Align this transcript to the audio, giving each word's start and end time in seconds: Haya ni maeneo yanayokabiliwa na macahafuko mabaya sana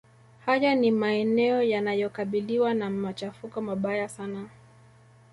Haya 0.45 0.75
ni 0.75 0.91
maeneo 0.91 1.63
yanayokabiliwa 1.63 2.73
na 2.73 2.89
macahafuko 2.89 3.61
mabaya 3.61 4.09
sana 4.09 4.49